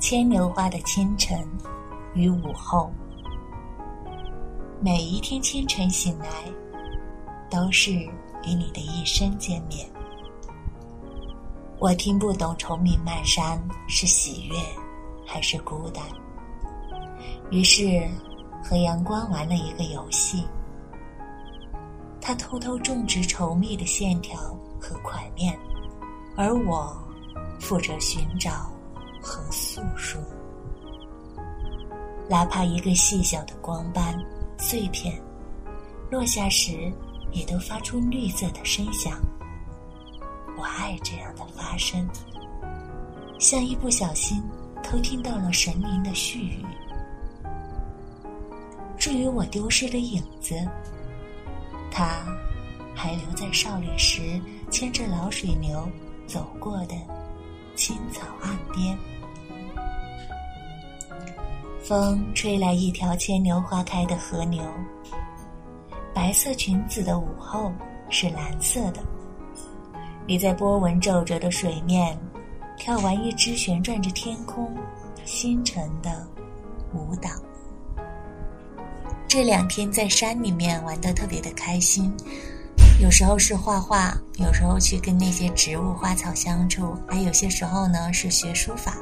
[0.00, 1.44] 牵牛花的清晨
[2.14, 2.88] 与午后，
[4.80, 6.28] 每一天清晨醒来，
[7.50, 9.88] 都是与你的一生见面。
[11.80, 14.56] 我听不懂虫鸣漫山是喜悦
[15.26, 16.04] 还是孤单，
[17.50, 18.08] 于是
[18.62, 20.46] 和阳光玩了一个游戏。
[22.20, 24.38] 他偷偷种植稠密的线条
[24.80, 25.58] 和块面，
[26.36, 26.96] 而我
[27.58, 28.70] 负责寻找
[29.28, 30.18] 和诉说。
[32.30, 34.18] 哪怕一个细小的光斑、
[34.56, 35.20] 碎片
[36.10, 36.90] 落下时，
[37.30, 39.20] 也都发出绿色的声响。
[40.56, 42.08] 我爱这样的发生，
[43.38, 44.42] 像一不小心
[44.82, 46.64] 偷听到了神灵的絮语。
[48.96, 50.54] 至于我丢失的影子。
[51.90, 52.24] 他
[52.94, 54.40] 还留在少女时
[54.70, 55.88] 牵着老水牛
[56.28, 56.94] 走过的
[57.74, 58.96] 青草岸边。
[61.82, 64.62] 风吹来一条牵牛花开的河流，
[66.12, 67.72] 白色裙子的午后
[68.10, 69.00] 是蓝色的。
[70.26, 72.18] 你在波纹皱褶的水面
[72.76, 74.76] 跳完一支旋转着天空、
[75.24, 76.26] 星辰的
[76.92, 77.30] 舞蹈。
[79.26, 82.12] 这两天在山里面玩的特别的开心，
[83.00, 88.96] 有时候是画画，有时候去跟那些植物花草相处，还有些时候呢是学书法。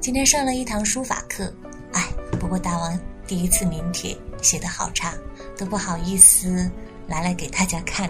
[0.00, 1.52] 今天上了一堂书法课，
[1.96, 2.06] 哎，
[2.38, 5.14] 不过大王第一次临帖写的好差，
[5.56, 6.70] 都不好意思
[7.06, 8.08] 拿来给大家看。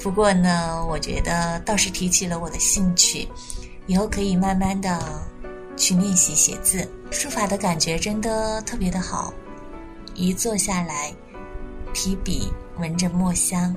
[0.00, 3.28] 不过呢，我觉得倒是提起了我的兴趣，
[3.86, 5.00] 以后可以慢慢的
[5.76, 9.32] 去练习写字，书法的感觉真的特别的好。
[10.14, 11.14] 一坐下来，
[11.94, 13.74] 提笔闻着墨香，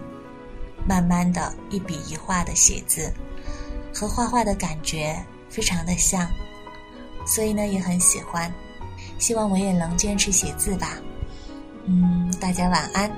[0.88, 3.14] 慢慢的一笔一画的写字，
[3.94, 5.16] 和画画的感觉
[5.50, 6.28] 非常的像，
[7.28, 8.52] 所以呢也很喜欢，
[9.18, 10.98] 希望我也能坚持写字吧。
[11.86, 13.12] 嗯，大家晚安，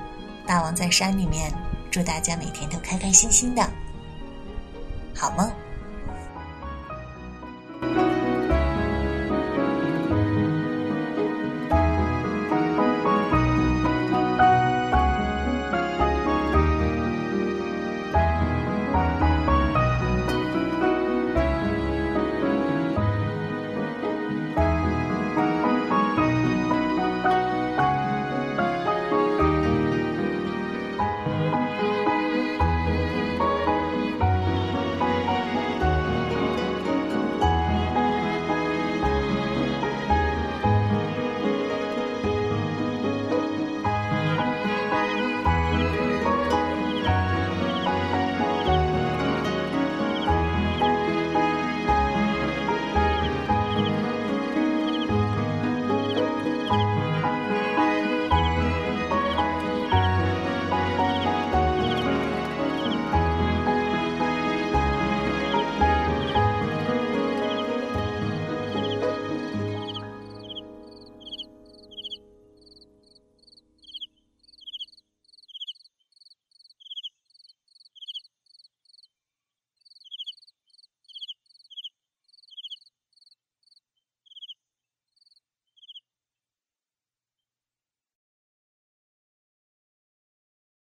[0.46, 1.52] 大王在山里面，
[1.90, 3.68] 祝大家每天都开开心心的，
[5.14, 5.50] 好梦。